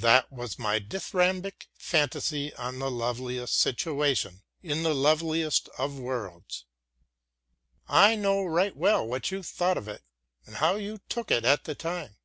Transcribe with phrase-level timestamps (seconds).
[0.00, 6.64] That was my dithyrambic fantasy on the loveliest situation in the loveliest of worlds.
[7.86, 10.02] I know right well what you thought of it
[10.46, 12.16] and how you took it at that time.